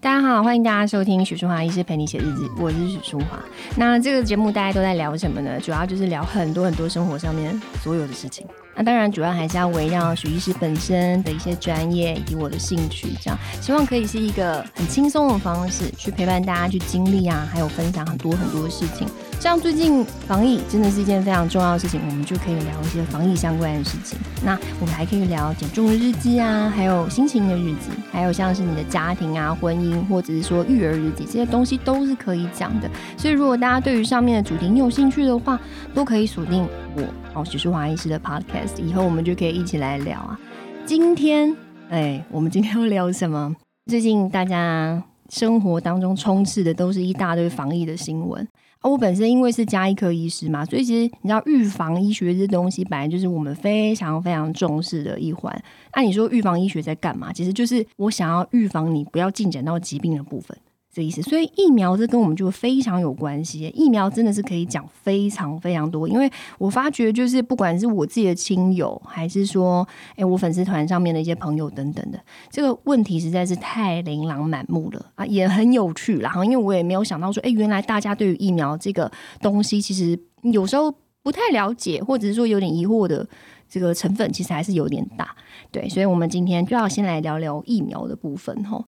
[0.00, 3.36] 大家好，欢迎大家收听许淑华医师陪你写日记，我是许淑华。
[3.76, 5.58] 那这个节目大家都在聊什么呢？
[5.58, 8.46] 主要就是聊很多很多生活上面所有的事情。
[8.76, 19.04] 那当然，主要还是要围绕许医师本身的一些专业以及我的兴趣，这样希望可以是一个很轻松的方式去陪伴大家去经历啊，还有分享很多很多的事情。
[19.40, 24.18] 像最近防疫真的是一件非常重要的事情，我们就可以聊一些防疫相关的事情。
[24.44, 32.90] 那我们还可以聊减重日记啊，还有心情的日记，还有像是你的家庭啊、婚姻，或者是说育儿日记，这些东西都是可以讲的。
[33.16, 35.58] 所以如果大家对于上面的主题你有兴趣的话，
[35.94, 36.66] 都可以锁定
[36.96, 37.02] 我
[37.32, 40.38] 哦许淑华医师的 Podcast，以后我们就可以一起来聊啊。
[40.84, 41.56] 今天
[41.90, 43.54] 哎，我们今天要聊什么？
[43.86, 48.46] 最近大家生活当中充斥的都是一大堆防疫的新闻。
[48.80, 55.52] 啊，我本身因为是加医科医师嘛，所以其实你知道预防医学这东西本来就是我们非常非常重视的一环。
[55.94, 57.32] 那你说预防医学在干嘛？
[57.32, 60.56] 其实就是我想要预防你不要进展到疾病的部分。
[60.92, 63.70] 这意思，所以疫苗这跟我们就非常有关系。
[63.74, 72.18] 疫苗真的是可以讲非常非常多，因为我发觉就是不管是我自己的亲友，还是说哎我粉丝团上面的一些朋友等等的，
[72.50, 76.18] 这个问题实在是太琳琅满目了啊，也很有趣。
[76.18, 83.28] 然后因为我也没有想到说，哎，原来大家对于疫苗这个东西，其实有时候不太了解，或者是说有点疑惑的
[83.68, 85.36] 这个成分，其实还是有点大。
[85.70, 88.82] 对，所以我们今天就要先来聊聊疫苗的部分哈。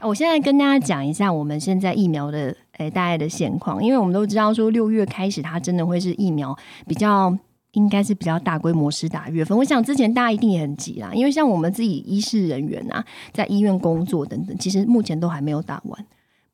[0.00, 7.36] 我现在跟大家讲一下我们现在疫苗的诶大概的现况，因为我们都知道说六月开始它真的会是疫苗比较
[7.72, 9.56] 应该是比较大规模施打月份。
[9.56, 16.06] 我想之前大家一定也很急啦，因为像我们自己医事人员啊，在医院工作等等，其实目前都还没有打完，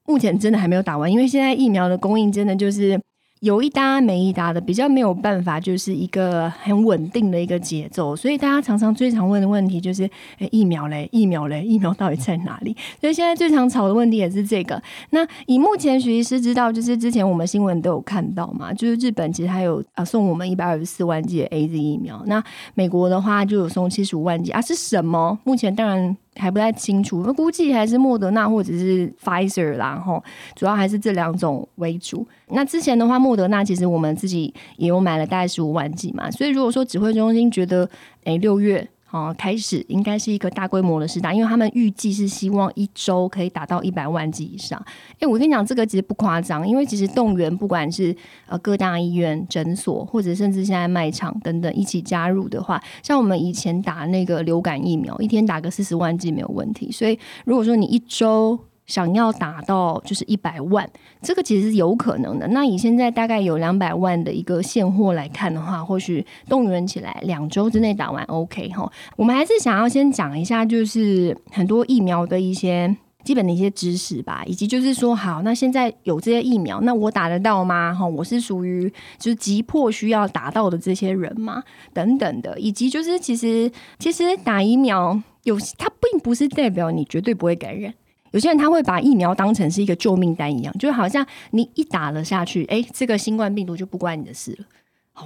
[0.06, 3.00] 目前真的还没有打完，因为现在疫苗的供应真的就是。
[3.42, 12.76] 有一搭没一搭的，比较没有办法，就是一个很稳定的一个节奏，所以大家常常最常问的问题就是：诶，疫苗嘞，疫苗嘞，疫苗到底在哪里？
[13.00, 14.80] 所以现在最常吵的问题也是这个。
[15.10, 22.40] 那以目前徐医师知道，就是之前我们新闻都有看到嘛，就是日本其实还有啊送我们一百二十四万剂 A Z 疫苗，那
[22.74, 25.36] 美国的话就有送七十五万剂啊，是什么？
[25.42, 26.16] 目前当然。
[26.36, 30.22] 还不太清楚，那估计还是莫德纳或者是 Pfizer 啦，吼，
[30.54, 32.26] 主要还是这两种为主。
[32.48, 37.88] 那之前的话，莫德纳其实我们自己也有买了大概十五万剂嘛，所以如果说指挥中心觉得，
[38.24, 38.88] 哎，六月。
[39.12, 44.82] 哦，开始应该是一个大规模的试打，因为他们预计是希望一周可以达到一百万剂以上。
[45.18, 56.90] 诶，我跟你讲，这个其实不夸张，因为其实动员不管是呃各大医院、诊所，或者甚至现在卖场等等一起加入的话，像我们以前打那个流感疫苗，一天打个四十万剂没有问题。
[56.90, 60.88] 所以如果说你一周，想要达到就是一百万，
[61.22, 62.46] 这个其实是有可能的。
[62.48, 68.90] 那以现在大概有两百万的一个现货来看的话，或许动员起来两周之内打完 OK 哈。
[69.16, 72.94] 我们还是想要先讲一下，就是很多疫苗的一些
[73.24, 77.94] 基本的一些知识吧，以及就是说，好，那现在有这些疫苗，那我打得到吗？
[77.94, 81.62] 哈，我是属于就是急迫需要达到的这些人吗？
[81.94, 87.94] 等等的，以及就是其实其实打疫苗有它并不是代表你绝对不会感染。
[88.32, 94.64] 有些人他会把疫苗当成是一个救命丹一样，就好像你一打了下去，哎，这个新冠病毒就不关你的事了。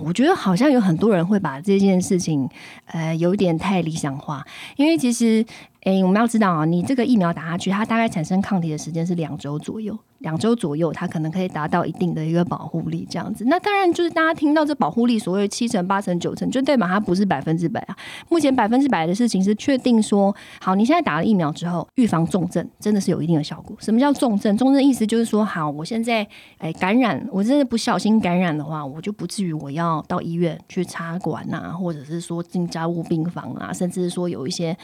[0.00, 2.48] 我觉得好像有很多人会把这件事情，
[2.86, 4.44] 呃，有点太理想化，
[4.76, 5.44] 因为其实。
[5.86, 13.44] 哎，我们要知道啊，你这个疫苗打下去，它大概产生抗体的时间是两周左右，两周左右它可能可以达到一定的一个保护力，这样子。
[13.44, 17.96] 那当然就是大家听到这保护力，所谓七成、八成、九成，就代表它不是百分之百啊。
[18.28, 23.76] 目前百分之百的事情是确定说，好，你现在打了疫苗之后，预防重症真的是有一定的效果。
[23.78, 24.56] 什么叫重症？
[24.56, 26.26] 重症意思就是说，好，我现在
[26.58, 34.76] 哎感染，我真的不小心感染的话，我就不至于我要到医院去插管啊，或者是说进加护病房啊，甚至是说有一些。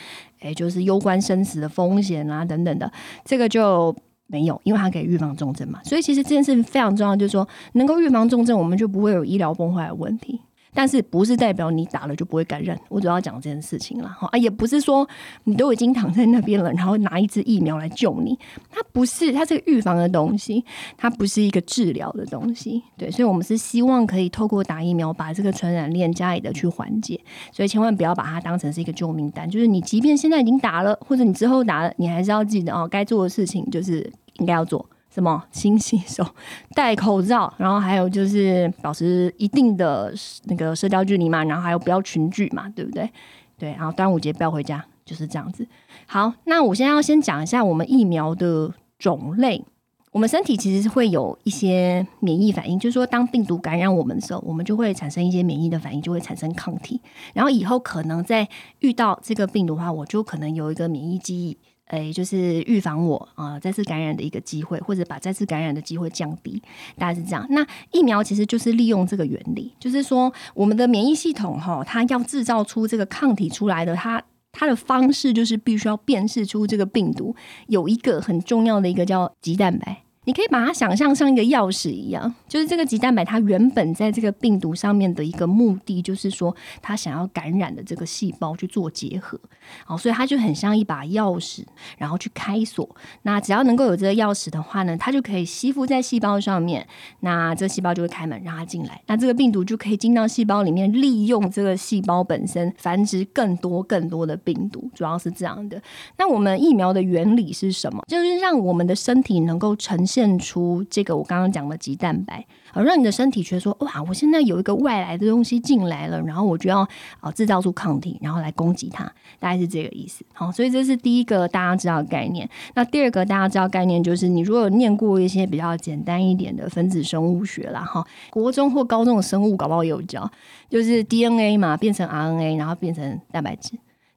[0.45, 2.91] 哎，就是用攸关生死的风险啊，等等的，
[3.25, 3.95] 这个就
[4.27, 5.81] 没有，因为它可以预防重症嘛。
[5.83, 10.41] 所以其实这件事非常重要，就是说能够预防重症，我们就不会有医疗崩坏的问题。
[10.75, 12.79] 但是不是代表你打了就不会感染？
[12.89, 15.07] 我主要讲这件事情了哈啊，也不是说
[15.45, 18.39] 你都已经躺在那边了，然后拿一支疫苗来救你，
[18.71, 20.65] 它不是，它是个预防的东西，
[20.97, 22.83] 它不是一个治疗的东西。
[22.97, 27.21] 对，所以我们是希望可以透过打疫苗把这个传染链加以的去缓解，
[27.53, 29.49] 所以千万不要把它当成是一个救命单。
[29.49, 34.89] 就是你即便现在已经打了，或者你之后打了，你还是要记得哦，该做的事情就是应该要做。
[35.13, 35.43] 什么？
[35.53, 36.27] 勤洗手、
[36.75, 40.13] 戴口罩，然后还有就是保持一定的
[40.45, 43.11] 那个社交距离嘛，然后还有不要群聚嘛，对不对？
[43.59, 45.67] 对，然后端午节不要回家，就是这样子。
[46.07, 49.65] 好，那我现在要先讲一下我们疫苗的种类。
[50.11, 57.01] 我们身体其实是会有一些免疫反应，就是说当病毒感染我们的时候，我们就会产生一些免疫的反应，就会产生抗体。
[57.33, 58.47] 然后以后可能在
[58.81, 61.57] 遇到这个病毒的话，我就可能有一个免疫记忆。
[61.93, 66.61] 诶，就是预防我啊再次感染的一个机会，或者把再次感染的机会降低，
[66.97, 67.47] 大概是这样。
[67.51, 74.23] 那疫苗其实就是利用这个原理，就是说我们的免疫系统哈，它要制造出这个抗体出来的，它
[74.53, 77.37] 它的方式就是必须要辨识出这个病毒
[77.69, 80.03] 有一个很重要的一个叫鸡蛋白。
[80.25, 89.39] 你可以把它想象像一个钥匙一样，就是这个鸡蛋白，它原本在这个病毒上面的一个目的，就是说它想要感染的这个细胞去做结合，
[89.85, 91.65] 好，所以它就很像一把钥匙，
[91.99, 92.89] 然后去开锁。
[93.23, 96.87] 那只要能够有这个钥匙的话呢，它就可以吸附在细胞上面，
[97.21, 105.83] 那这细胞就会开门让它进来，那这个病毒就可以进到细胞里面，利用这个细胞本身繁殖更多更多的病毒，主要是这样的。
[106.17, 108.05] 那我们疫苗的原理是什么？
[108.07, 112.45] 就是让我们的身体能够成现出这个我刚刚讲的肌蛋白，
[112.75, 116.87] 而让你的身体觉得说，哇，我现在有一个外来的东西进来了，然后我就要
[117.21, 119.05] 啊制造出抗体，然后来攻击它，
[119.39, 120.23] 大概是这个意思。
[120.35, 122.47] 好，所以这是第一个大家知道的概念。
[122.75, 130.31] 那第二个大家知道概念就是，你如果有念过一些比较简单一点的分子生物学啦，哈，国中或高中的生物搞不好有教，
[130.69, 133.73] 就是 DNA 嘛变成 RNA，然后变成蛋白质。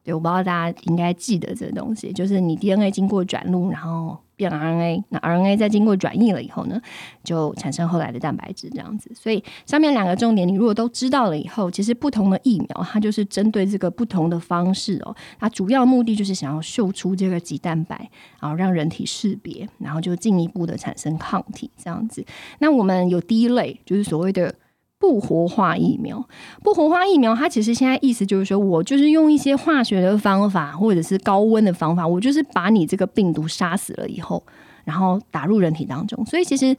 [0.05, 6.79] 对，我不知道大家应该记得这个东西，就是你 DNA 经过转录，然后变 RNA，那 RNA 再经过转译了以后呢，
[7.23, 9.09] 就产生后来的蛋白质这样子。
[9.15, 18.07] 所以上面两个重点，你如果都知道了以后，其实不同的疫苗它就是针对这个不同的方式哦，它主要目的就是想要秀出这个鸡蛋白，
[18.39, 22.23] 然后让人体识别，然后就进一步的产生抗体这样子。
[22.59, 24.53] 那我们有第一类，就是所谓的。
[24.97, 26.25] 不活化疫苗，
[26.63, 34.41] 不活化疫苗，它其实现在意思就是说，我就是用一些化学的方法，或者是高温的方法，我就是把你这个病毒杀死了以后，
[34.85, 36.75] 然后打入人体当中，所以其实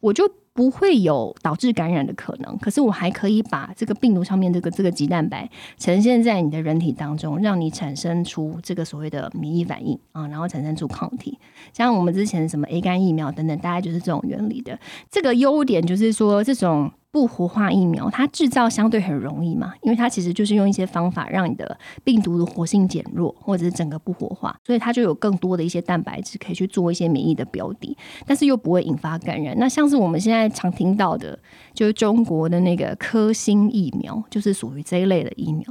[0.00, 2.58] 我就不会有导致感染的可能。
[2.58, 5.48] 可是我还可以把这个病毒上面这个这个鸡蛋白
[5.78, 11.38] 呈现在你的人体当中，让你产生出这个所谓的免疫反应啊，然后产生出抗体。
[11.72, 14.76] 像我们之前什么 A 肝疫苗等等，大概就是这种原理的。
[15.10, 16.90] 这个优点就是说这种。
[17.12, 27.96] 不活化疫苗，它制造相对很容易嘛，因为它其实就是用一些方法让你的病毒的活性减弱，或者是整个不活化，所以它就有更多的一些蛋白质可以去做一些免疫的标的，
[28.26, 29.56] 但是又不会引发感染。
[29.58, 31.36] 那像是我们现在常听到的，
[31.74, 35.64] 就是中国的那个科兴疫苗，就是属于这一类的疫苗。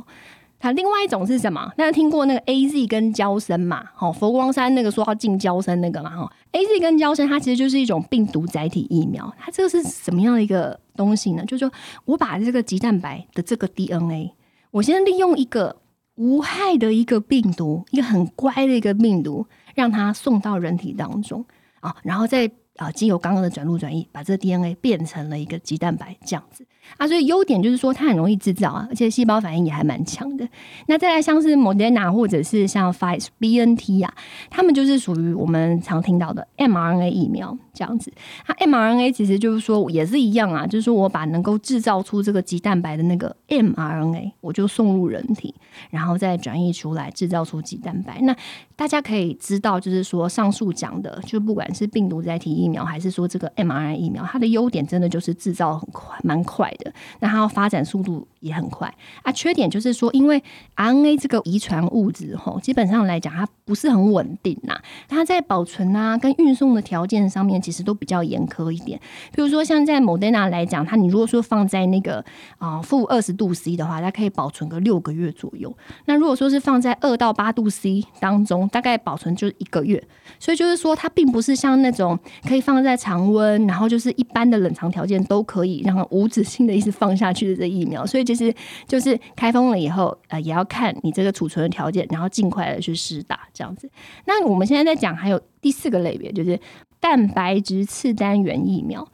[0.60, 1.72] 它另外一种是什么？
[1.78, 3.86] 大家听过那个 A Z 跟胶生嘛？
[3.94, 6.10] 好，佛光山那个说要进胶生那个嘛？
[6.10, 9.34] 哈，A Z 跟胶生它其实就是一种病毒载体疫苗。
[9.40, 11.46] 它这个是什么样的一个东西呢？
[11.46, 11.72] 就是说
[12.04, 14.34] 我把这个鸡蛋白的这个 D N A，
[14.72, 15.78] 我先利用一个
[16.16, 21.46] 无害的一个病毒，一个很乖的一个病毒，让它送到人体当中
[21.80, 26.66] 啊，然后再啊经由刚刚的转录转译，把这个 D N A 变成了一个鸡蛋白这样子。
[26.98, 30.48] 啊，所以优点就是说它很容易制造啊，而且细胞反应也还蛮强的。
[30.88, 34.14] 那再来像是 Moderna 或者是像 f i z e BNT 啊，
[34.50, 38.12] 他们就是属于我们常听到的 mRNA 疫苗这样子。
[38.46, 45.54] 它 mRNA 其实就是说也是一样啊，就是说我把能够制造出这个鸡蛋白的那个 mRNA，我就送入人体，
[45.90, 48.20] 然后再转译出来制造出鸡蛋白。
[48.22, 48.36] 那
[48.80, 56.74] 大家可以知道，就是说上述讲的，就不管是病毒载体疫苗，还是说这个 mRNA 疫苗，它的优点真的就是制造很快，蛮快。
[56.80, 58.88] 的，那它要发展速度也很快
[59.24, 59.30] 啊。
[59.34, 60.42] 缺点就是说，因为
[60.78, 64.80] RNA 这个遗传物质吼，基本上来讲它不是很稳定呐。
[65.10, 68.98] 它在保存啊跟运送的条件上面，其实都比较严苛一点。
[69.36, 72.24] 比如说像在 Moderna 来讲，它你如果说放在那个
[72.60, 75.76] 啊负二十度 C 的话，它可以保存个六个月左右。
[76.06, 80.02] 那如果说是放在二到八度 C 当中，大概保存就是一个月。
[80.40, 86.70] 所以就是说，它并不是像那种可以放在常温，然后就是一般的冷藏条件都可以让无止境。
[86.70, 88.54] 的意思放下去的这疫苗，所以其实
[88.86, 93.90] 就是开封了以后，呃，也要看你这个储存的条件，然后尽快的去试打这样子。
[94.26, 96.60] 那我们现在在讲还有第四个类别，就是
[97.00, 99.08] 蛋白质次单元疫苗，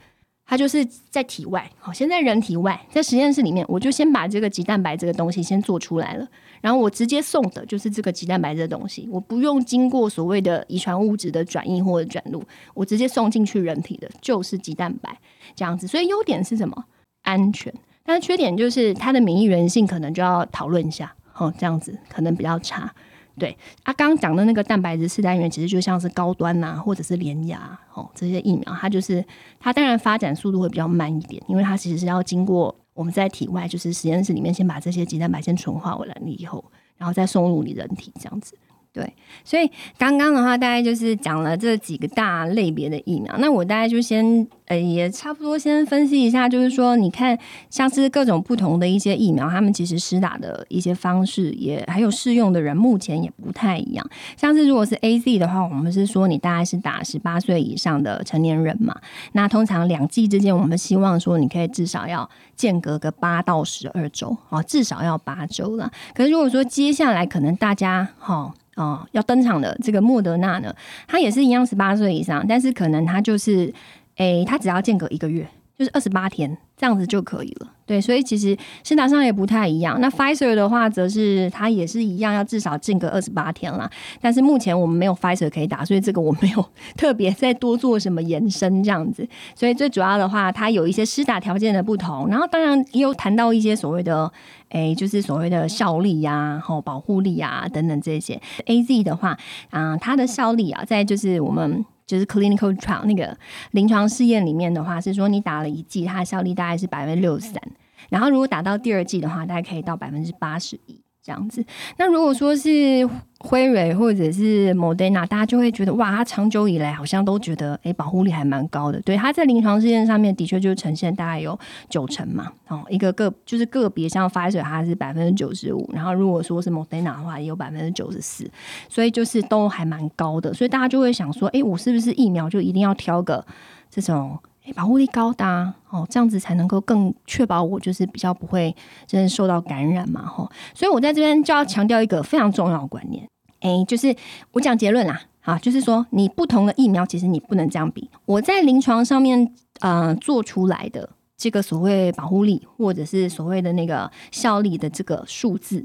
[0.45, 6.27] 它就是在体外，好，先在人体外，在实验室里面，我就先把这个鸡蛋白这个东西先做出来了，
[6.65, 12.43] 然后我直接送的就是这个鸡蛋白这东西，我不用经过所谓的遗传物质的转移或者转录，
[12.73, 15.15] 我直接送进去人体的就是鸡蛋白
[15.55, 15.85] 这样子。
[15.85, 16.85] 所以优点是什么？
[17.21, 17.71] 安全，
[18.03, 22.91] 但是缺点就是它的免疫原性可能就要讨论一下，哦，这样子可能比较差。
[23.37, 29.23] 对，啊，刚刚讲的那个蛋白质四单元，其实就像是高端呐，或者是连牙，哦，这些疫苗，它就是
[29.59, 36.63] 它当然发展速度会比较慢一点，因为它其实是要经过我们在体外，就是实验室里面先把这些鸡蛋白先纯化完了以后，
[36.97, 38.57] 然后再送入你人体这样子。
[38.95, 43.35] 对，所以刚刚的话大概就是讲了这几个大类别的疫苗。
[43.39, 47.37] 那我大概就先呃也差不多先分析一下，就是说你看
[47.69, 54.09] 像是各种不同的一些疫苗，他们其实施打的一些方式也还有适用的人目前也不太一样。
[54.37, 58.95] 像是如果是 A Z 的话，我们是说你大概是打十八岁以上的成年人嘛。
[59.33, 65.91] 那通常两剂之间，我们希望说你可以至少要间隔个八到十二周啊，至少要八周了。
[66.13, 68.53] 可是如果说接下来可能大家哈。
[68.75, 70.73] 哦要登场的这个莫德纳呢，
[71.07, 73.73] 他也是一样十八岁以上，但是可能他就是，
[74.17, 77.67] 诶，他只要间隔一个月，就是二十八天这样子就可以了。
[77.85, 80.01] 对，所以其实施打上也不太一样。
[80.01, 83.87] 那 Pfizer 的话，则是它也是一样，要至少间隔二十八天啦。
[84.19, 86.65] 但是目前我们没有 Pfizer 可以打，所以这个我没有
[86.97, 89.27] 特别再多做什么延伸这样子。
[89.53, 94.31] 所以最主要的话，它有一些施打条件的不同，然后当然也有谈到一些所谓的，
[94.69, 98.41] 诶，就是所谓的效力呀、后保护力啊等等这些。
[98.65, 99.37] A Z 的话，
[99.69, 103.37] 啊，它的效力啊，在就是我们就是 clinical trial 那个
[103.71, 107.61] 临床试验里面的话，是说你打了一剂，它的效力大概是百分之六十三。
[108.09, 111.65] 然后，如果打到第二剂的话，大概可以到百分之八十一这样子。
[111.97, 113.09] 那如果说是
[113.45, 118.99] 辉瑞或者是 Modena，大家就会觉得哇，它长久以来好像都觉得哎，保护力还蛮高的。
[119.01, 122.51] 对，它在临床试验上面的确就是呈现大概有九成嘛。
[122.67, 128.49] 哦，一个个就是个别像 Pfizer 它是百分之九十五，然后如果说是 Modena 的话，也有百分之九十四，
[128.89, 130.51] 所以就是都还蛮高的。
[130.53, 133.45] 所以大家就会想说，哎，我是不是疫苗就一定要挑个
[133.91, 134.37] 这种？
[134.73, 135.45] 保护力高的
[135.91, 138.75] 哦，这样子才能够更确保我就是比较不会
[139.05, 143.23] 真的受到感染嘛吼，所以我在这边就要强调一个非常重要的观念，
[143.65, 144.15] 哎，就是
[144.51, 155.83] 我讲结论啦，啊，就是说你不同的疫苗其实你不能这样比，我在临床上面呃做出来的这个所谓保护力或者是所谓的那个效力的这个数字，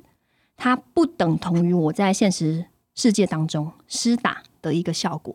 [0.59, 5.35] 它不等同于我在现实世界当中施打的一个效果。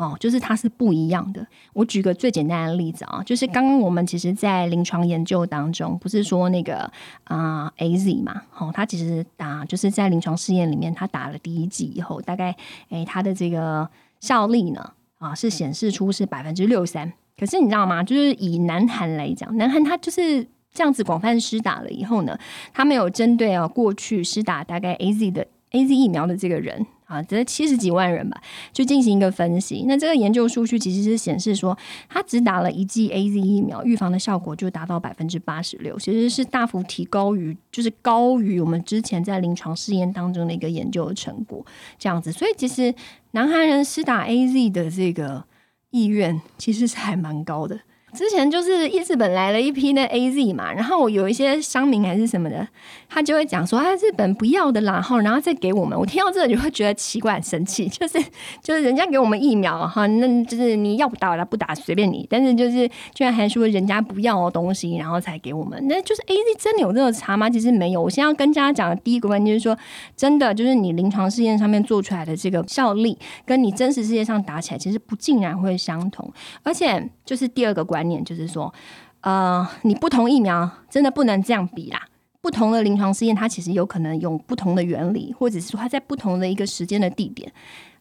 [0.00, 1.46] 哦，就是它是不一样的。
[1.74, 6.90] 我举个最简单的例子啊，就是刚刚我们其实，在临床研究当中，不是说那个
[7.24, 12.56] 啊 A Z 嘛，哦，它其实打就是在临床试验里面，它打了第一剂以后，大概
[12.88, 13.86] 诶，它的这个
[14.20, 17.12] 效力呢，啊，是显示出是百分之六十三。
[17.38, 18.02] 可是你知道吗？
[18.02, 20.42] 就是以南韩来讲，南韩它就是
[20.72, 22.38] 这样子广泛施打了以后呢，
[22.72, 26.86] 它没有针对啊过去施打大概 A Z 的 A Z 疫苗的这个人。
[27.10, 28.40] 啊，这七十几万人吧，
[28.72, 29.84] 去进行一个分析。
[29.88, 31.76] 那这个研究数据其实是显示说，
[32.08, 41.66] 他只打了一剂 A Z 疫苗，预防的效果就达到百分之八十六，其实是大幅提高于，就是高于我们之前在临床试验当中的一个研究的成果。
[41.98, 42.94] 这样子，所以其实
[43.32, 45.44] 南韩人施打 A Z 的这个
[45.90, 47.80] 意愿其实是还蛮高的。
[48.12, 52.66] 之前就是日本来了一批那 A Z 嘛，然后有一些商民还是什么的，
[53.08, 55.98] 他就会讲说啊，日本不要的啦，然后然后再给我们。
[55.98, 58.18] 我听到这个就会觉得奇怪、生气， 就是
[58.62, 67.48] 就是人家给我们疫苗哈，那就是你要不打了不打随便你，但是就是居然还说人家不要的东西，然后才给我们，那就是 A Z 真的有这个差吗？
[67.48, 68.02] 其实没有。
[68.02, 69.78] 我现在要跟大家讲的第一个问题就是说，
[70.16, 76.28] 真的就是你临床试验上面做出来的这个效力，跟你真实世界上打起来其实不尽然会相同，
[76.64, 77.99] 而且就是第二个关。
[78.00, 78.72] 观念就是说，
[79.20, 82.00] 呃，你不同疫苗真的不能这样比啦。
[82.42, 87.52] 不同的临床试验，它其实有可能用不同的原理，或者是说它在不同的一个时间的地点。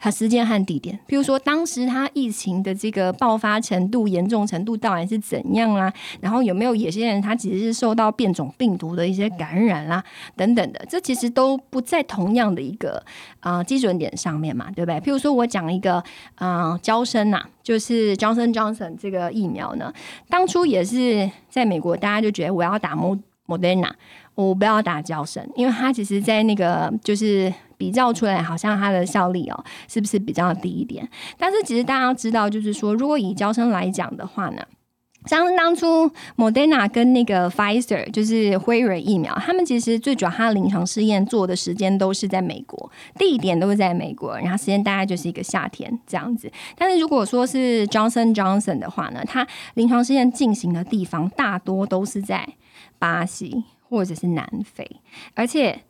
[0.01, 5.91] 它时间和地点，比如说当时它疫情的这个爆发程度、严重程度到底是怎样啦？
[6.21, 10.01] 然后有没有有些人他其实是受到变种病毒的一些感染啦，
[10.37, 13.03] 等等的，这其实都不在同样的一个
[13.41, 15.01] 啊基准点上面嘛，对不对？
[15.01, 16.01] 譬如说我讲一个
[16.35, 19.93] 啊，交生呐，就是 Johnson Johnson 这个疫苗呢，
[20.29, 23.91] 当初也是在美国，大家就觉得我要打 Moderna，
[24.47, 27.53] 我不要打交生，因为它其实在那个就是。
[27.79, 31.07] 比较出来，好像它的效力哦，是不是比较低一点？
[31.37, 34.61] 但是其实大家知道，就是说，如果以交生来讲的话呢，
[35.27, 46.51] 像当初 Modena 跟那个 Pfizer，就是辉瑞疫苗，他们其实最主要它临床试验做的时间都是在美国，地点都是在美国，然后时间大概就是一个夏天这样子。
[46.77, 52.45] 但是如果说是 Johnson Johnson 的话呢，它临床试验进行的地方大多都是在
[52.97, 54.89] 巴西或者是南非，
[55.33, 55.81] 而且。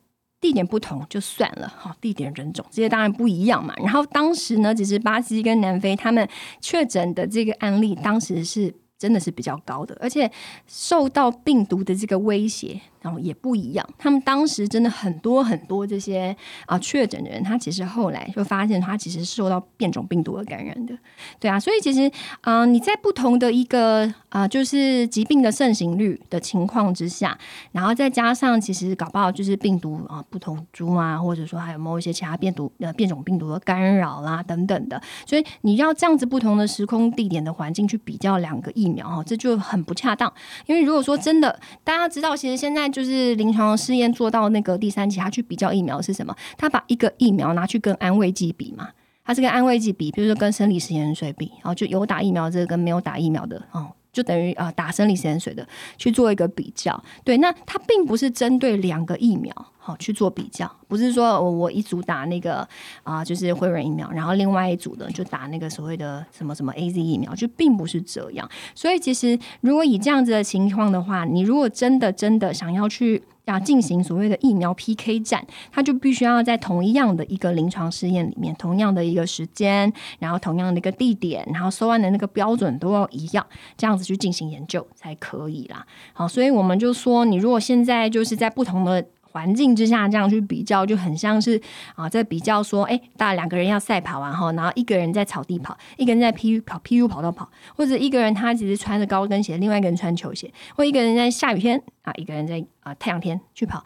[0.42, 3.74] 地点不同就算了，好，地点人种这些当然不一样嘛。
[3.84, 6.26] 然后当时呢，其实巴西跟南非他们
[6.62, 10.32] 确诊的这个案例，当时是真的是比较高的，而且
[10.66, 13.88] 受到病毒的这个威胁然后也不一样。
[13.98, 20.98] 他们当时真的很多很多这些啊确诊的人，他其实后来就发现他其实受到变种病毒的感染的。
[21.40, 27.38] 对啊，所以其实啊你在不同的一个啊就是疾病的盛行率的情况之下，
[27.72, 40.32] 然后再加上其实搞不好就是病毒啊不同株啊，或者说还有某一些其他变毒呃变种病毒的干扰啦等等的，所以你要这样子不同的时空地点的环境去比较两个疫苗哈，这就很不恰当。
[40.66, 46.36] 因为如果说真的大家知道，其实现在就是临床试验做到那个第三期，他去比较疫苗是什么？
[46.58, 48.90] 他把一个疫苗拿去跟安慰剂比嘛，
[49.24, 53.92] 他是跟安慰剂比，比如说跟生理食盐水比，然后就有打疫苗这个跟没有打疫苗的哦。
[54.20, 55.66] 就等于啊打生理盐水的
[55.98, 62.68] 去做一个比较，对，那它并不是针对两个疫苗好去做比较，不是说我一组打那个
[63.04, 68.50] 啊就是辉瑞疫苗，然后另外一组的就打那个所谓的什么什么 A Z 疫苗，就并不是这样。
[68.76, 73.24] 所以其实如果以这样子的情况的话，你如果真的真的想要去。
[73.50, 83.46] 要进行所谓的疫苗 PK 战，它就必须要在同一样的一个临床试验里面，同样的一个时间，然后同样的一个地点，然后收案的那个标准都要一样，
[83.78, 85.86] 这样子去进行研究才可以啦。
[86.14, 89.06] 好，所以我们就说，你如果现在就是在不同的。
[89.32, 91.62] 环境之下这样去比较，就很像是
[91.96, 103.84] 啊，在比较说，哎，大家两个人要赛跑完后，然后一个人在草地跑，一个人在 PU 跑 PU 跑道跑，或者一个人他其实穿着高跟鞋，另外一个人穿球鞋，或一个人在下雨天啊，一个人在啊太阳天去跑。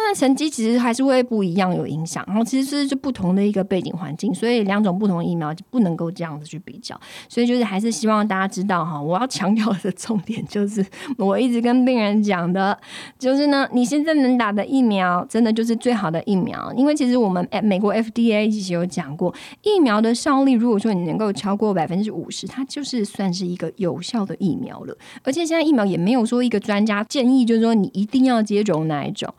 [0.00, 2.24] 那成绩其实还是会不一样，有影响。
[2.26, 6.98] 然后其实是不同的一个背景环境，所以两种不同疫苗就不能够这样子去比较。
[7.28, 10.84] 所以就是还是希望大家知道哈，我要强调的重点就是，
[11.18, 12.78] 我一直跟病人讲的，
[13.18, 16.72] 就是呢，你现在能打的疫苗，真的就是最好的疫苗。
[16.74, 24.96] 因为其实我们美国 FDA 其实有讲过，疫苗的效力，如果说你能够超过百分之五十，它就是算是一个有效的疫苗了。
[25.22, 29.32] 而且现在疫苗也没有说一个专家建议，就是说你一定要接种哪一种。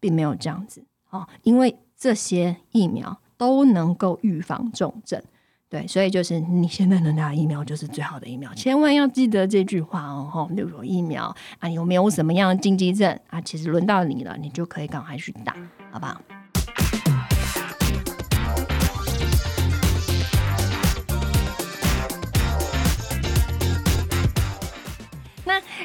[0.00, 5.22] 并没有这样子哦，因为这些疫苗都能够预防重症，
[5.68, 15.54] 对，所以就是你现在能打疫苗就是最好的疫苗，千万要记得这句话哦，吼，如疫苗啊有没有什么样的禁忌症啊，其实轮到你了，你就可以赶快去打，
[15.90, 16.20] 好不好？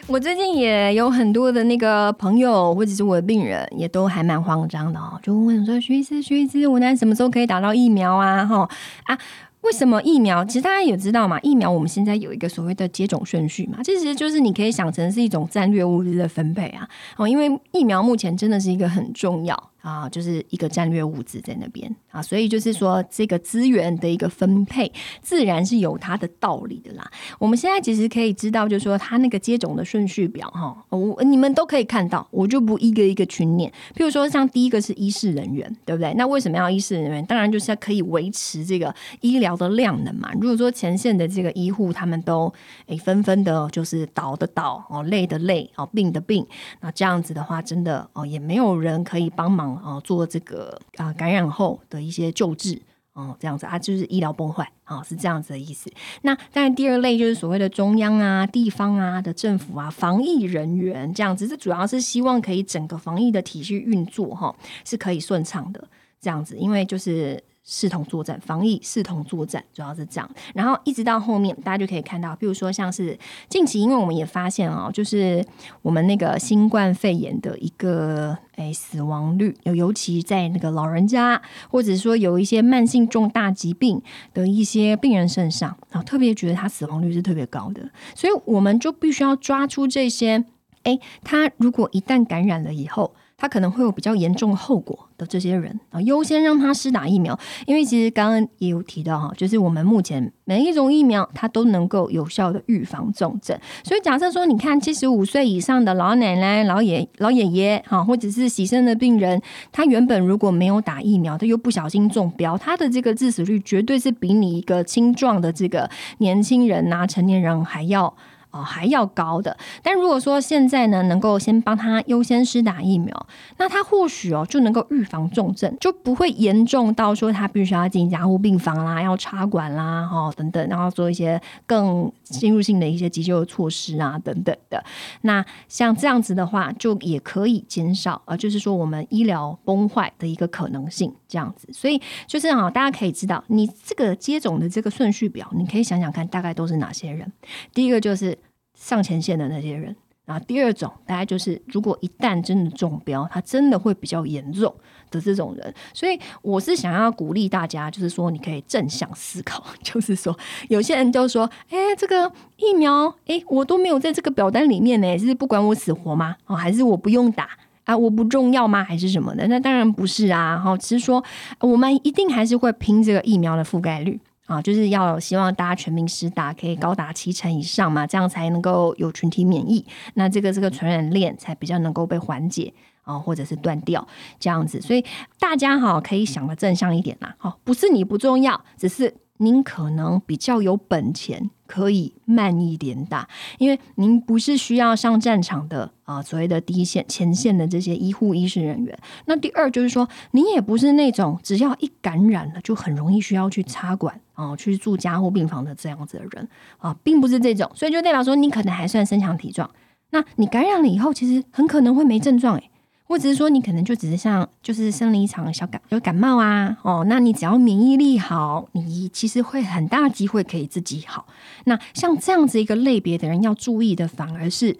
[0.08, 8.70] 我最近也有很多的那个朋友，或者是我的病人，也都还蛮慌张的哦，就问说：“徐医师，徐医师，我呢什么时候可以打到疫苗啊？”哈
[9.06, 9.18] 啊。
[9.62, 10.44] 为什么疫苗？
[10.44, 16.86] 其实大家也知道嘛，疫苗我们现在有一个所谓的接种顺序嘛，这其实就是你可以想成是一种战略物资的分配啊。
[17.16, 24.92] 哦，因为疫苗目前真的是一个很重要啊，就是一个战略物资在那边啊，所以就是说这个资源的一个分配，
[25.22, 27.10] 自然是有它的道理的啦。
[27.38, 33.72] 我们现在其实可以知道，就是说它那个接种的顺序表哈，我你们都可以看到，我就不一个一个去念。
[33.96, 36.14] 譬如说，像第一个是医事人员，对不对？
[36.16, 37.26] 那为什么要医事人员？
[37.26, 39.54] 当然就是可以维持这个医疗。
[39.54, 42.52] 的量能嘛，如果说前线的这个医护他们都
[42.88, 46.44] 诶纷纷的，就是倒的倒哦，累的累哦，病的病，
[46.82, 52.82] 那这样子的话，真的哦，也没有人可以帮忙哦，做这个啊感染后的一些救治
[53.14, 55.92] 哦，这样子啊，就是医疗崩坏哦，是这样子的意思。
[56.22, 64.56] 那当然，第二类就是所谓的中央啊、地方啊的政府啊，防疫人员这样子，这主要是希望可以整个防疫的体系运作哈，
[64.86, 65.88] 是可以顺畅的
[66.20, 67.44] 这样子，因为就是。
[67.66, 70.30] 视同作战，防疫视同作战，主要是这样。
[70.54, 75.46] 然后一直到后面，大家就可以看到，比如说像是近期，因为我们也发现哦，就是
[75.82, 84.02] 我们那个新冠肺炎的一个诶死亡率，尤尤其在那个老人家，或者说有一些慢性重大疾病
[84.34, 90.44] 的一些病人身上，然后特别觉得他死亡率是特别高的，所以我们就必须要抓出这些，
[90.84, 93.16] 诶，他如果一旦感染了以后。
[93.38, 109.42] 他可能会有比较严重后果的这些人啊，优先让他施打疫苗，因为其实刚刚也有提到哈，就是我们目前每一种疫苗它都能够有效的预防重症，所以假设说你看七十五岁以上的老奶奶、老爷、老爷爷哈，或者是洗肾的病人，
[109.72, 118.14] 他原本如果没有打疫苗，他又不小心中标，他的这个致死率绝对是比你一个青壮的这个年轻人呐、成年人还要。
[118.54, 119.58] 哦，还要高的。
[119.82, 134.84] 但如果说现在呢，能够先帮他优先施打疫苗，那他或许哦就能够预防重症，就不会严重到说他必须要进加护病房啦，要插管啦，哈等等，然后做一些更侵入性的一些急救措施啊等等的。
[135.22, 141.14] 那像这样子的话，就也可以减少呃，就是说我们医疗崩坏的一个可能性。
[141.28, 147.32] 这样子，所以就是啊，大家可以知道，你这个接种的这个顺序表，你可以想想看，大概都是哪些人。
[147.74, 148.38] 第一个就是。
[148.84, 154.76] 上前线的那些人，然后第二种大概就是，如果一旦真的中标，它真的会比较严重
[155.10, 155.74] 的这种人。
[155.94, 166.36] 所以我是想要鼓励大家，就是说你可以正向思考， 就是说有些人就说，哎，这个疫苗，哎，我都没有在这个表单里面呢，是不管我死活吗？
[166.48, 167.48] 哦，还是我不用打
[167.86, 167.98] 啊？
[167.98, 168.84] 我不重要吗？
[168.84, 169.48] 还是什么的？
[169.48, 170.58] 那当然不是啊。
[170.58, 171.24] 哈，只是说
[171.62, 174.20] 我们一定还是会拼这个疫苗的覆盖率。
[174.46, 184.08] 啊，就是要希望大家全民施打，可以高达七成以上嘛，这样才能够有群体免疫，那这个这个传染链才比较能够被缓解啊，或者是断掉
[184.40, 184.82] 这样子。
[184.82, 185.04] 所以
[185.40, 189.14] 大家哈可以想的正向一点啦，哦，不是你不重要，只是。
[189.38, 198.98] 您可能比较有本钱，可以慢一点打，因为您不是需要上战场的啊，所谓的第一线前线的这些医护医师人员。
[199.26, 209.70] 那第二就是说，您也不是那种只要一感染了就很容易需要去插管啊，去住加护病房的这样子的人啊，并不是这种，所以就代表说，你可能还算身强体壮。
[210.12, 212.70] 那你感染了以后，其实很可能会没症状诶。
[213.14, 221.28] 或者是说，你可能就只是像，就是生了一场小感，有感冒啊，哦，那你只要免疫力好，你其实会很大机会可以自己好。
[221.66, 224.76] 那像这样子一个类别的人，要注意的反而是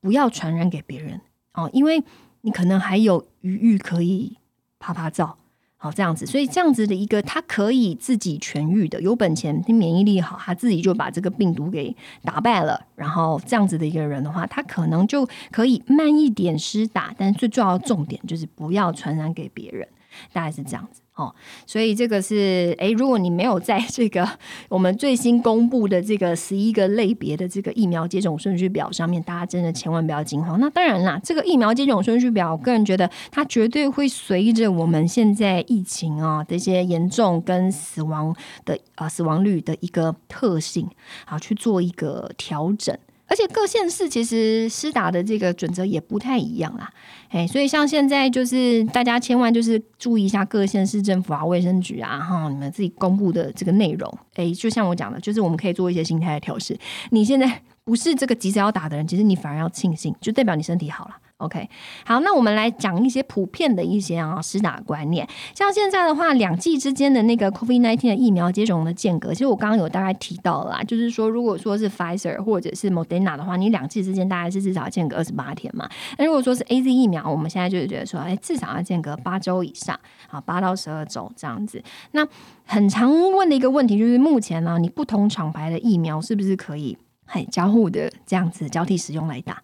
[0.00, 1.20] 不要传染给别人
[1.54, 2.04] 哦，因为
[2.42, 4.36] 你可能还有余裕可以
[4.78, 5.36] 啪啪照。
[5.82, 11.92] 好，这样子，所以这样子的一个，他可以自己痊愈的，有本钱，免疫力好，他自己就把这个病毒给
[12.22, 12.80] 打败了。
[12.94, 19.88] 然后这样子的一个人的话，他可能就可以慢一点施打，但最重要的重点就是不要传染给别人，
[20.32, 21.01] 大概是这样子。
[21.14, 21.34] 哦，
[21.66, 24.26] 所以这个是诶，如果你没有在这个
[24.70, 30.58] 我们最新公布的这个十一个类别的这个疫苗接种顺序表上面，大家真的千万不要惊慌。
[30.58, 40.88] 那当然啦，这个疫苗接种顺序表，我个人觉得它绝对会随着我们现在疫情啊这些严重跟死亡的啊死亡率的一个特性
[41.26, 42.96] 啊去做一个调整。
[43.32, 46.92] 而且各县市其实施打的这个准则也不太一样啦，
[47.30, 56.78] 哎，所以像现在就是大家千万就是注意一下各县市政府啊、卫生局啊，哈，你们自己公布的这个内容，哎，就像我讲的，就是我们可以做一些心态的调试。
[57.08, 61.16] 你现在不是这个急着要打的人，其实你反而要庆幸，就代表你身体好了。
[61.42, 61.68] OK，
[62.06, 65.28] 好，那我们来讲一些普遍的一些啊施打观念。
[65.54, 75.88] 像现在的话，两剂之间的那个 COVID-19 的疫苗接种的间隔，其实我刚刚有大概提到了，就是说，如果说是 Pfizer 或者是 Moderna 的话，你两剂之间大概是至少间隔二十八天嘛。
[76.16, 79.98] 那如果说是 AZ 疫苗，我们现在就是觉得说，哎，至少要间隔八周以上，
[80.30, 81.82] 啊，八到十二周这样子。
[82.12, 82.24] 那
[82.64, 89.60] 很常问的一个问题就是，目前呢，你不同厂牌的疫苗是不是可以很交互的这样子交替使用来打？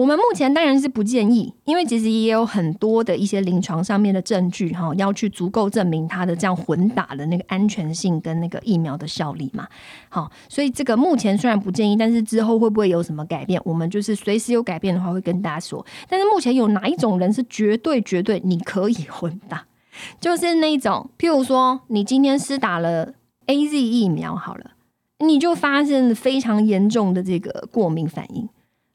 [0.00, 9.68] 我们目前当然是不建议，因为其实也有很多的一些临床上面的证据哈，要去足够证明它的这样混打的那个安全性跟那个疫苗的效力嘛。
[10.08, 15.84] 好，所以这个目前虽然不建议，但是之后会不会有什么改变，我们就是随时有改变的话会跟大家说。
[16.08, 19.66] 但是目前有哪一种人是绝对绝对你可以混打，
[20.18, 23.12] 就是那种，譬如说你今天是打了
[23.44, 24.70] A Z 疫苗好了，
[25.18, 28.48] 你就发生了非常严重的这个过敏反应。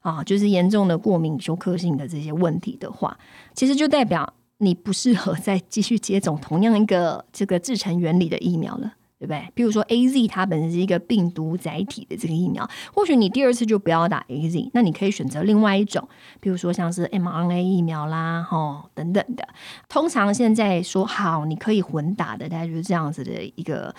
[0.06, 3.18] 啊，就是严重的过敏、休克性的这些问题的话，
[3.54, 9.48] 其实就代表你不适合再继续接种同样一个这个制成原理的疫苗了，对不对？
[9.52, 19.48] 比如说 A Z，它本身是一个病毒载体的这个疫苗，或许你第二次就不要打 A Z，那你可以选择另外一种，比如说像是 m R N A 疫苗啦，哈等等的。
[19.88, 23.92] 通常现在说好你可以混打的，大概就是这样子的一个。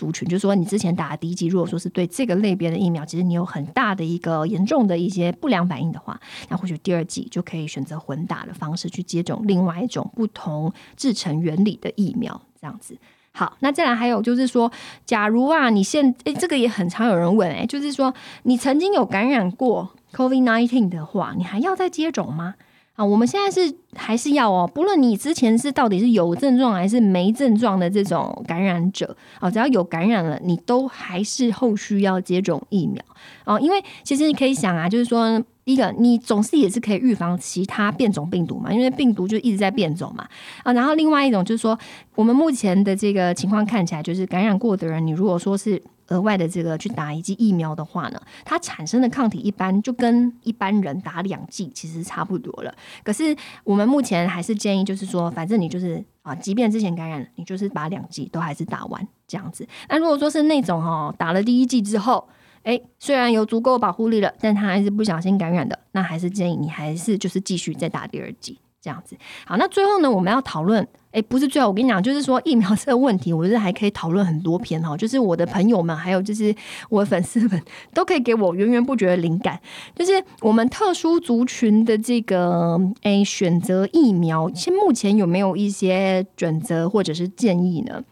[0.00, 12.96] 族群就是说，你之前打的第一剂，如果说是对这个类别的疫苗，其实你有很大的一个严重的一些不良反应的话，那或许第二剂就可以选择混打的方式去接种另外一种不同制成原理的疫苗，这样子。
[13.32, 14.72] 好，那再来还有就是说，
[15.04, 22.54] 假如啊，你现诶，这个也很常有人问诶，就是说你曾经有感染过 COVID nineteen 的话，你还要再接种吗？
[23.00, 33.02] 啊，我们现在是还是要哦，不论你之前是到底是有症状还是没症状的这种感染者，啊，只要有感染了，你都还是后续要接种疫苗
[33.46, 33.58] 哦。
[33.58, 40.28] 因为其实你可以想啊，就是说，一个你总是也是可以预防其他变种病毒嘛，因为病毒就一直在变种嘛
[40.62, 40.70] 啊。
[40.74, 41.78] 然后另外一种就是说，
[42.16, 45.82] 我们目前的这个情况看起来，就是感染过的人，你如果说是。
[46.10, 52.72] 额外的这个去打一剂疫苗的话呢，它产生的抗体一般就跟一般人打两剂其实差不多了。
[53.02, 59.66] 可是我们目前还是建议，就是说，反正你就是啊，即便之前感染，你就是把两剂都还是打完这样子。
[59.88, 62.28] 那如果说是那种哈，打了第一剂之后，
[62.64, 69.16] 诶，虽然有足够保护力了，但他还是不小心感染的，那还是建议你还是就是继续再打第二剂这样子。
[69.46, 74.96] 好，那最后呢，我们要讨论哎，不是最好，我跟你讲，就是说疫苗这个问题，我觉得还可以讨论很多篇哈。
[74.96, 76.54] 就是我的朋友们，还有就是
[76.88, 77.60] 我的粉丝们，
[77.92, 79.60] 都可以给我源源不绝的灵感。
[79.96, 88.04] 就是我们特殊族群的这个哎选择疫苗，现目前有没有一些准则或者是建议呢？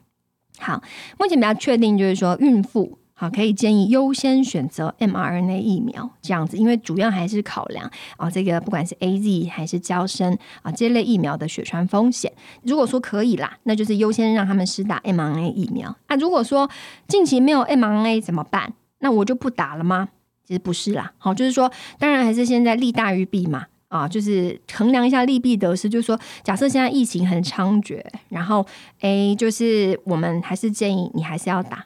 [0.58, 0.82] 好，
[1.18, 2.98] 目前比较确定就是说孕妇。
[3.20, 12.32] 好，可以建议优先选择 mRNA 疫苗这样子，因为主要还是考量啊，这个不管是 A Z 还是胶生啊这类疫苗的血栓风险。
[12.62, 15.96] 如果说可以啦，那就是优先让他们施打 mRNA 疫苗。
[16.06, 16.70] 那如果说
[17.08, 18.72] 近期没有 mRNA 怎么办？
[19.00, 20.10] 那我就不打了吗？
[20.46, 25.88] 其实不是啦，好，就是说，当然还是现在利大于弊嘛，啊，就是衡量一下利弊得失。
[25.88, 28.64] 就是说，假设现在疫情很猖獗，然后
[29.00, 31.84] A 就是我们还是建议你还是要打。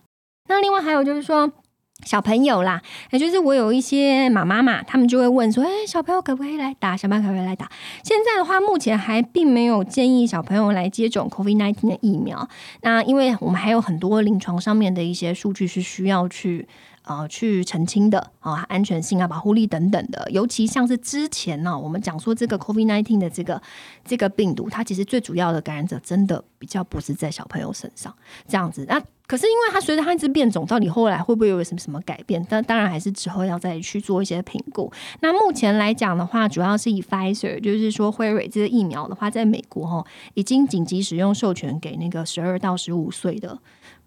[0.48, 1.50] 那另外还有就是说，
[2.04, 6.96] 小朋友啦，也就是我有一些妈妈嘛，他们就会问说：“哎，小朋友可不可以来打？
[6.96, 7.70] 小朋友可不可以来打？”
[8.02, 12.48] 现在的话，目前还并没有建议小朋友来接种 COVID-19 的疫苗。
[12.82, 16.68] 那因为我们还有很多临床上面的一些数据是需要去。
[17.04, 23.60] 呃，去澄清的啊，安全性啊，保护力等等的，尤其像是之前呢，我们讲说这个 COVID-19 的这个
[24.04, 28.14] 这个病毒，它其实最主要的感染者真的比较不是在小朋友身上
[28.46, 28.84] 这样子。
[28.88, 32.44] 那可是因为它随着它一直变种，到底后来会不会有什么什么改变？
[32.48, 34.92] 但当然还是之后要再去做一些评估。
[35.20, 43.58] 那目前来讲的话，主要是以 Pfizer，就是说辉瑞这个疫苗的话，在美国哈已经紧急使用授权给那个十二到十五岁的。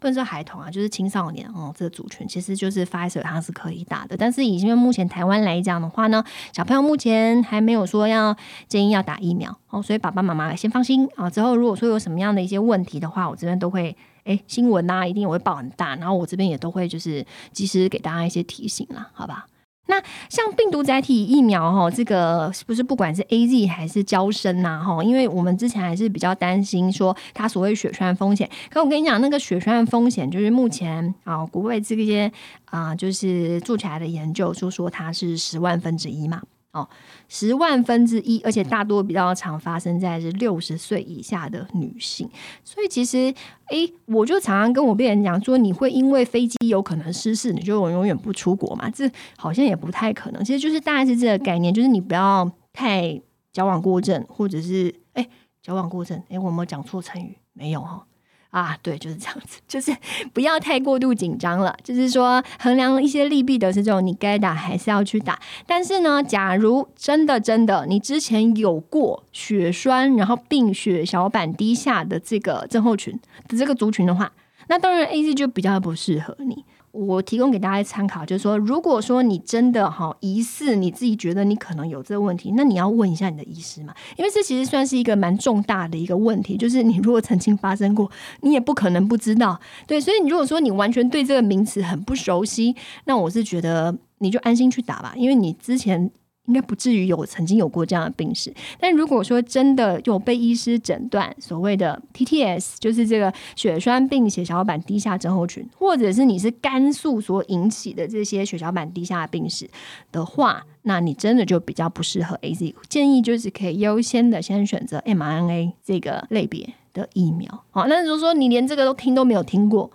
[0.05, 8.37] 不能说孩童啊，就是青少年哦，这个族群其实就是发烧它是可以打的，但是以因为目前台湾来讲的话呢，小朋友目前还没有说要
[8.67, 11.27] 建议要打疫苗哦，所以爸爸妈妈先放心啊。
[11.27, 19.47] 之后如果说有什么样的一些问题的话，我这边都会哎新闻呐，一定我会报很大，然后我这边也都会就是及时给大家一些提醒啦，好吧？
[19.87, 25.03] 那像病毒载体疫苗哈，这个是不是不管是 A Z 还是交生呐哈？
[25.03, 28.49] 因为我们之前还是比较担心说它所谓血栓风险。
[28.69, 32.31] 可我跟你讲，那个血栓风险就是目前啊，国外这些
[32.65, 36.41] 啊，就是做起来的研究就说它是十万分之一嘛。
[36.75, 36.87] 哦，
[37.29, 42.29] 十万分之一，而且大多比较常发生在是六十岁以下的女性，
[42.65, 43.33] 所以其实，
[43.67, 48.89] 哎，我就常常跟我病人讲说，你会因为飞机有可能失事，你就永远不出国嘛？
[48.89, 50.43] 这好像也不太可能。
[50.43, 53.21] 其实就是大概是这个概念，就是你不要太
[53.53, 55.25] 矫枉过正，或者是哎，
[55.61, 57.37] 矫枉过正，哎，我有没有讲错成语？
[57.53, 58.05] 没有哈。
[58.49, 59.95] 啊，对，就是这样子，就是
[60.33, 61.75] 不要太过度紧张了。
[61.83, 65.37] 就是说，衡量一些利弊得失这种，你该打还是要去打。
[65.65, 74.31] 但是呢，假如真的真的你之前有过血栓，然后并血小板低下的这个症候群的这个族群的话，
[74.67, 76.63] 那当然 A Z 就比较不适合你。
[76.95, 88.09] 我提供给大家参考，就是说，如果说你真的哈疑似你自己觉得你可能有这个问题，那你要问一下你的医师嘛，因为这其实算是一个蛮重大的一个问题，就是你如果曾经发生过，
[88.41, 89.59] 你也不可能不知道。
[89.85, 96.09] 对，所以你如果说你完全对这个名词很不熟悉，那我是觉得你就安心去打吧，因为你之前。
[96.45, 109.69] 应该不至于有曾经有过这样的病史，但如果说真的有被医师诊断所谓的 TTS，就是这个血栓病血小板低下症候群，或者是你是肝素所引起的这些血小板低下的病史
[110.11, 117.63] 的话，那你真的就比较不适合 AZ，建议就是可以优先的先选择 mRNA 这个类别的疫苗。
[117.71, 119.89] 好，那如果说你连这个都听都没有听过。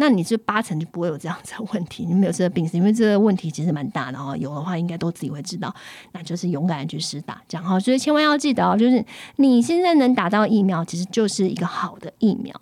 [0.00, 4.36] 那你这八成就不会有这样子的问题，你没有这个病史，因为这个问题其实蛮大的哦。
[4.38, 5.74] 有的话应该都自己会知道，
[6.12, 7.80] 那就是勇敢的去试打，这样哈。
[7.80, 9.04] 所以千万要记得哦，就是
[9.36, 12.54] 你现在能打到疫苗，其实就是一个好的疫苗。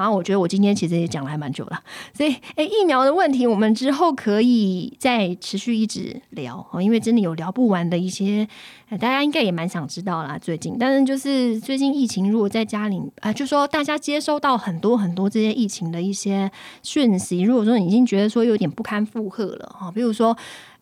[0.00, 1.78] 然后我觉得我今天其实也讲了还蛮久了，
[2.14, 8.48] 所以诶，疫苗的问题我们之后可以再持续一直聊哦，因为真的有聊不完的一些，
[8.92, 10.38] 大家应该也蛮想知道啦。
[10.40, 16.50] 最近，但是就是最近疫情，如果在家里啊，就说大家接收到很多很多这些疫情的一些
[16.82, 20.34] 讯息，如果说已经觉得说有点不堪负荷了哈，比如说。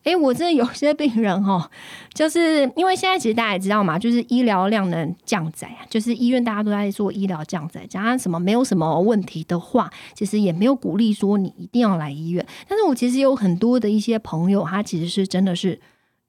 [0.03, 1.69] 哎，我真的有些病人哈，
[2.13, 12.45] 就是因为现在其实大家也知道嘛，就是医疗量能降载啊，就是医院大家都在做医疗降载，加上什么没有什么问题的话，其实也没有鼓励说你一定要来医院。
[12.67, 15.79] 但是我其实有很多的一些朋友，他其实是真的是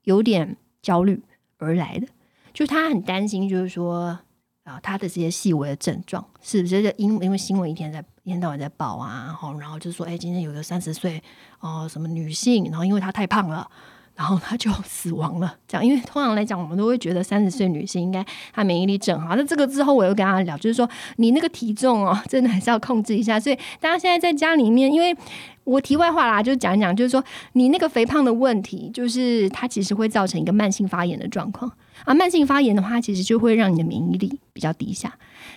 [0.04, 1.22] 有点焦虑
[1.58, 2.06] 而来的，
[2.52, 4.18] 就他很担心，就是说。
[4.64, 11.20] 啊，他的这些细微的症状，是不是因因为新闻一天在一天到晚在报啊，然后然后就说，哎，今天有个三十岁
[11.60, 13.68] 哦，什么女性，然后因为她太胖了，
[14.14, 15.56] 然后她就 死亡了。
[15.66, 19.34] 这样，因为通常来讲，我们都会觉得三十岁女性应该她免疫力正好。
[19.34, 23.40] 那这个之后，我又跟他聊，就是说你那个体重哦，真的还是要控制一下。
[23.40, 25.16] 所以大家现在在家里面，因为
[25.64, 31.72] 我题外话啦，就讲一讲，就是说你那个肥胖的问题，就是它其实会造成一个慢性发炎的状况。
[32.04, 35.12] 啊，慢性发炎的话，其实就会让你的免疫力比较低下。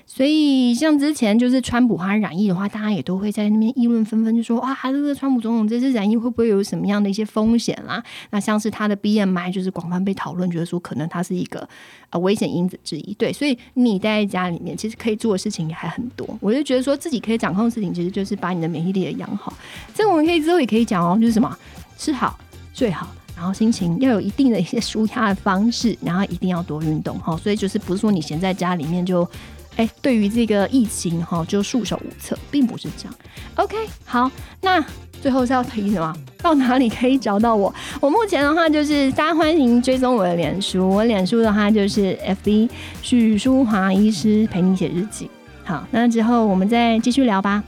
[0.05, 8.03] 所以像之前就是川普他染疫的话，大家也都会在那边议论纷纷，就说哇，这个川普总统这次染疫会不会有什么样的一些风险啦？
[8.31, 11.67] 那像是他的 BMI 就是广泛被讨论，觉得说可能他是一个
[12.09, 13.13] 呃危险因子之一。
[13.13, 16.27] 对，所以你待在家里面，其实可以做的事情也还很多。
[16.41, 19.53] 我就觉得说自己可以掌控的事情，其实就是把你的免疫力也养好。
[19.93, 21.57] 这个我们可以之后也可以讲哦，就是什么
[21.97, 22.37] 吃好
[22.73, 23.07] 睡好。
[23.35, 27.35] 然后心情要有一定的一些舒压的方式，然后一定要多运动哈。
[27.37, 29.27] 所以就是不是说你闲在家里面就，
[29.75, 33.13] 哎，对于这个疫情哈就束手无策，并不是这样。
[33.55, 34.83] OK，好，那
[35.21, 36.15] 最后是要提什么？
[36.43, 37.73] 到哪里可以找到我？
[38.01, 42.69] 我目前的话就是大家欢迎追踪我的脸书，我脸书的话就是 FB
[43.01, 45.29] 许淑华医师陪你写日记。
[45.63, 47.63] 好，那之后我们再继续聊吧。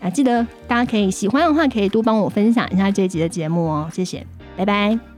[0.00, 4.24] 啊，记得大家可以喜欢的话，可以多帮我分享一下这一集的节目哦，谢谢，
[4.56, 5.09] 拜拜。